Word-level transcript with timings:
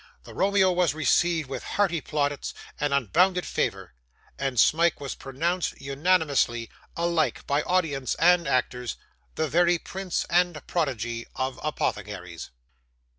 The 0.23 0.33
Romeo 0.33 0.71
was 0.71 0.95
received 0.95 1.47
with 1.47 1.61
hearty 1.63 2.01
plaudits 2.01 2.55
and 2.79 2.91
unbounded 2.91 3.45
favour, 3.45 3.93
and 4.35 4.59
Smike 4.59 4.99
was 4.99 5.13
pronounced 5.13 5.79
unanimously, 5.79 6.71
alike 6.97 7.45
by 7.45 7.61
audience 7.61 8.15
and 8.15 8.47
actors, 8.47 8.95
the 9.35 9.47
very 9.47 9.77
prince 9.77 10.25
and 10.27 10.65
prodigy 10.65 11.27
of 11.35 11.59
Apothecaries. 11.61 12.49